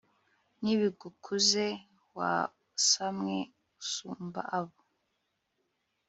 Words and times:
nibigukuze, 0.61 1.65
wasamwe 2.17 3.37
usumba 3.81 4.41
abo 4.57 4.79